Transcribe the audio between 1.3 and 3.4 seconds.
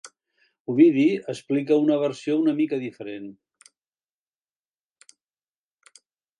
explica una versió una mica diferent.